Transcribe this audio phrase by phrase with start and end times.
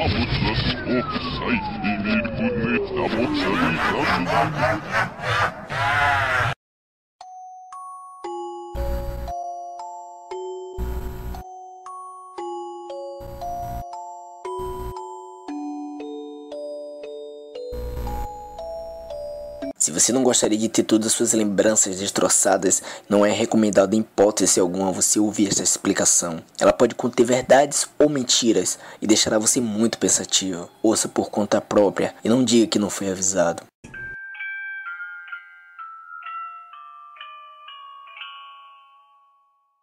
[0.00, 0.96] А вот нас, о,
[1.44, 5.19] ай, имеет кунет, а вот сами, а вот
[19.80, 24.00] Se você não gostaria de ter todas as suas lembranças destroçadas, não é recomendado em
[24.00, 26.42] hipótese alguma você ouvir esta explicação.
[26.60, 30.68] Ela pode conter verdades ou mentiras e deixará você muito pensativo.
[30.82, 33.69] Ouça por conta própria e não diga que não foi avisado.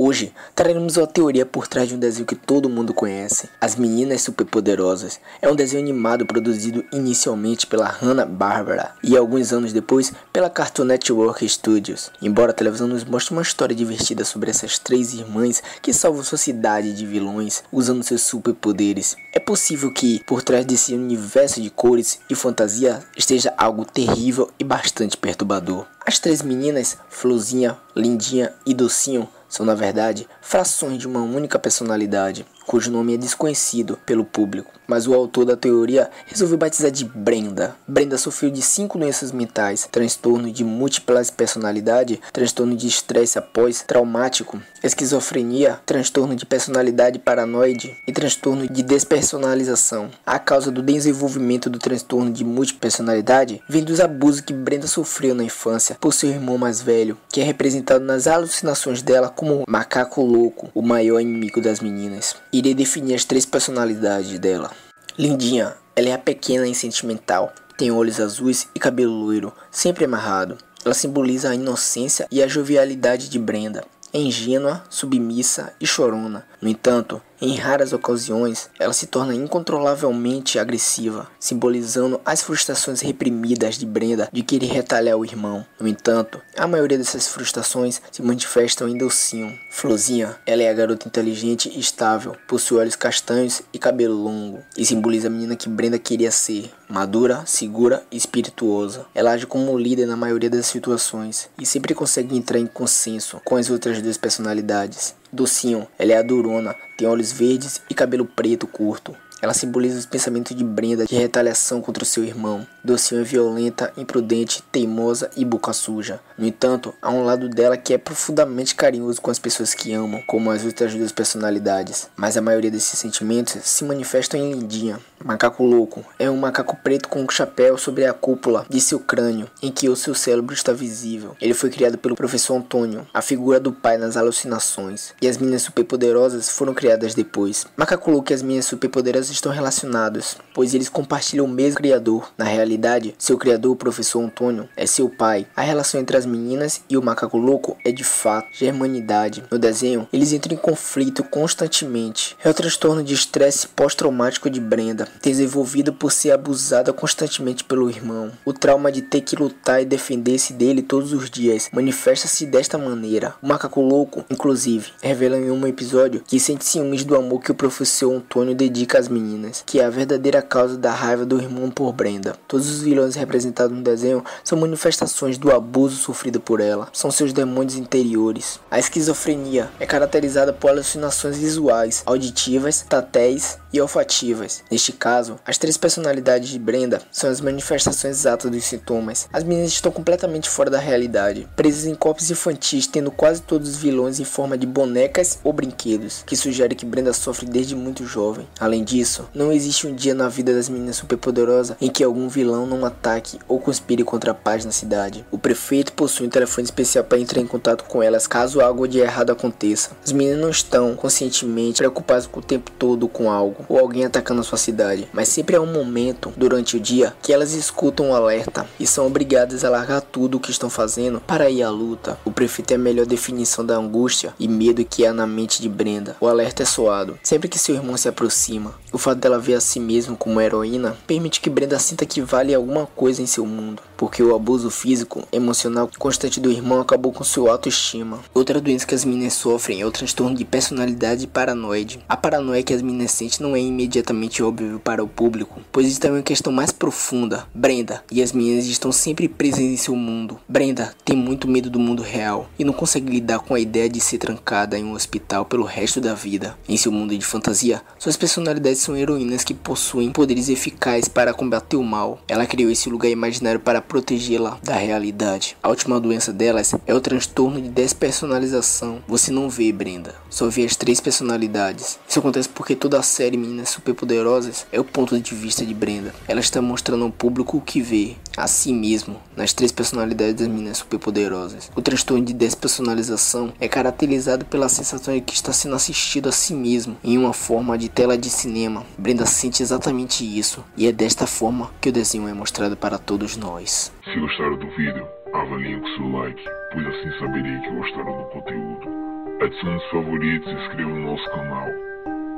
[0.00, 4.22] Hoje traremos a teoria por trás de um desenho que todo mundo conhece, As Meninas
[4.22, 5.18] Superpoderosas.
[5.42, 11.48] É um desenho animado produzido inicialmente pela Hanna-Barbera e alguns anos depois pela Cartoon Network
[11.48, 12.12] Studios.
[12.22, 16.38] Embora a televisão nos mostre uma história divertida sobre essas três irmãs que salvam sua
[16.38, 22.20] cidade de vilões usando seus superpoderes, é possível que por trás desse universo de cores
[22.30, 25.86] e fantasia esteja algo terrível e bastante perturbador.
[26.06, 32.46] As três meninas, Florzinha, Lindinha e Docinho, são na verdade frações de uma única personalidade,
[32.68, 37.74] cujo nome é desconhecido pelo público, mas o autor da teoria resolveu batizar de Brenda.
[37.88, 45.80] Brenda sofreu de cinco doenças mentais: transtorno de múltipla personalidade, transtorno de estresse após-traumático, esquizofrenia,
[45.86, 50.10] transtorno de personalidade paranoide e transtorno de despersonalização.
[50.26, 55.34] A causa do desenvolvimento do transtorno de múltipla personalidade vem dos abusos que Brenda sofreu
[55.34, 60.20] na infância por seu irmão mais velho, que é representado nas alucinações dela como macaco
[60.20, 64.70] louco, o maior inimigo das meninas irei definir as três personalidades dela.
[65.18, 70.58] Lindinha, ela é a pequena e sentimental, tem olhos azuis e cabelo loiro, sempre amarrado.
[70.84, 73.84] Ela simboliza a inocência e a jovialidade de Brenda.
[74.12, 76.46] É ingênua, submissa e chorona.
[76.62, 83.86] No entanto, em raras ocasiões, ela se torna incontrolavelmente agressiva, simbolizando as frustrações reprimidas de
[83.86, 85.64] Brenda de querer retalhar o irmão.
[85.78, 89.56] No entanto, a maioria dessas frustrações se manifestam em docinho.
[89.70, 94.84] Florzinha, ela é a garota inteligente e estável, possui olhos castanhos e cabelo longo, e
[94.84, 99.06] simboliza a menina que Brenda queria ser, madura, segura e espirituosa.
[99.14, 103.56] Ela age como líder na maioria das situações e sempre consegue entrar em consenso com
[103.56, 105.14] as outras duas personalidades.
[105.32, 109.14] Docinho, ela é a durona, tem olhos verdes e cabelo preto curto.
[109.40, 112.66] Ela simboliza os pensamentos de Brenda de retaliação contra o seu irmão.
[112.82, 116.18] Docinho é violenta, imprudente, teimosa e boca suja.
[116.36, 120.22] No entanto, há um lado dela que é profundamente carinhoso com as pessoas que amam,
[120.26, 122.08] como as outras duas personalidades.
[122.16, 124.98] Mas a maioria desses sentimentos se manifestam em Lindinha.
[125.24, 129.50] Macaco louco é um macaco preto com um chapéu sobre a cúpula de seu crânio,
[129.60, 131.36] em que o seu cérebro está visível.
[131.40, 135.62] Ele foi criado pelo professor Antônio, a figura do pai nas alucinações, e as meninas
[135.62, 137.66] superpoderosas foram criadas depois.
[137.76, 142.32] Macaco louco e as meninas superpoderosas estão relacionados, pois eles compartilham o mesmo criador.
[142.38, 145.46] Na realidade, seu criador, o professor Antônio, é seu pai.
[145.56, 149.44] A relação entre as meninas e o macaco louco é de fato germanidade.
[149.50, 152.36] No desenho, eles entram em conflito constantemente.
[152.42, 158.32] É o transtorno de estresse pós-traumático de Brenda desenvolvida por ser abusada constantemente pelo irmão.
[158.44, 163.34] O trauma de ter que lutar e defender-se dele todos os dias manifesta-se desta maneira.
[163.42, 167.54] O macaco louco, inclusive, revela em um episódio que sente ciúmes do amor que o
[167.54, 171.92] professor Antônio dedica às meninas, que é a verdadeira causa da raiva do irmão por
[171.92, 172.36] Brenda.
[172.46, 177.32] Todos os vilões representados no desenho são manifestações do abuso sofrido por ela, são seus
[177.32, 178.60] demônios interiores.
[178.70, 184.62] A esquizofrenia é caracterizada por alucinações visuais, auditivas, tatéis e olfativas.
[184.70, 189.28] Neste caso, as três personalidades de Brenda são as manifestações exatas dos sintomas.
[189.32, 193.76] As meninas estão completamente fora da realidade, presas em corpos infantis, tendo quase todos os
[193.76, 198.46] vilões em forma de bonecas ou brinquedos, que sugere que Brenda sofre desde muito jovem.
[198.58, 202.66] Além disso, não existe um dia na vida das meninas superpoderosas em que algum vilão
[202.66, 205.24] não ataque ou conspire contra a paz na cidade.
[205.30, 208.98] O prefeito possui um telefone especial para entrar em contato com elas caso algo de
[208.98, 209.90] errado aconteça.
[210.04, 214.44] As meninas não estão conscientemente preocupadas o tempo todo com algo ou alguém atacando a
[214.44, 218.14] sua cidade, mas sempre há um momento durante o dia que elas escutam o um
[218.14, 222.18] alerta e são obrigadas a largar tudo o que estão fazendo para ir à luta.
[222.24, 225.68] O prefeito é a melhor definição da angústia e medo que há na mente de
[225.68, 226.16] Brenda.
[226.20, 228.74] O alerta é soado sempre que seu irmão se aproxima.
[228.92, 232.54] O fato dela ver a si mesmo como heroína permite que Brenda sinta que vale
[232.54, 237.24] alguma coisa em seu mundo porque o abuso físico, emocional constante do irmão acabou com
[237.24, 238.20] sua autoestima.
[238.32, 241.98] Outra doença que as meninas sofrem é o transtorno de personalidade paranoide.
[242.08, 246.06] A paranoia que as meninas sentem não é imediatamente óbvio para o público, pois isso
[246.06, 247.48] é uma questão mais profunda.
[247.52, 250.38] Brenda e as meninas estão sempre presas em seu mundo.
[250.48, 253.98] Brenda tem muito medo do mundo real e não consegue lidar com a ideia de
[253.98, 256.56] ser trancada em um hospital pelo resto da vida.
[256.68, 261.34] Em seu mundo de fantasia, suas personalidades elas são heroínas que possuem poderes eficazes para
[261.34, 262.20] combater o mal.
[262.28, 265.56] Ela criou esse lugar imaginário para protegê-la da realidade.
[265.62, 269.02] A última doença delas é o transtorno de despersonalização.
[269.08, 271.98] Você não vê Brenda, só vê as três personalidades.
[272.08, 276.14] Isso acontece porque toda a série Meninas Superpoderosas é o ponto de vista de Brenda.
[276.28, 280.48] Ela está mostrando ao público o que vê, a si mesmo, nas três personalidades das
[280.48, 281.70] meninas superpoderosas.
[281.74, 286.54] O transtorno de despersonalização é caracterizado pela sensação de que está sendo assistido a si
[286.54, 288.84] mesmo em uma forma de tela de cinema.
[288.96, 293.36] Brenda sente exatamente isso, e é desta forma que o desenho é mostrado para todos
[293.36, 293.92] nós.
[294.04, 298.98] Se gostaram do vídeo, avaliem com seu like, pois assim saberei que gostaram do conteúdo.
[299.40, 301.66] Adicione os favoritos e inscreva no nosso canal.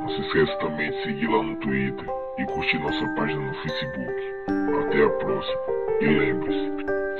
[0.00, 2.06] Não se esqueça também de seguir lá no Twitter
[2.38, 4.40] e curtir nossa página no Facebook.
[4.80, 5.79] Até a próxima.
[6.00, 6.70] E lembre-se,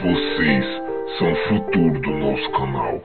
[0.01, 0.65] vocês
[1.19, 2.99] são o futuro do nosso canal.